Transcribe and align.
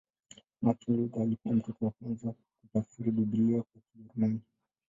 Martin 0.61 0.93
Luther 0.97 1.21
alikuwa 1.21 1.55
mtu 1.55 1.73
wa 1.81 1.91
kwanza 1.91 2.33
kutafsiri 2.61 3.11
Biblia 3.11 3.61
kwa 3.61 3.81
Kijerumani. 3.81 4.41